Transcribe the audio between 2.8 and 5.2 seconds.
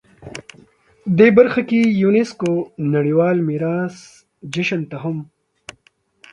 نړیوال میراث جشن ته هم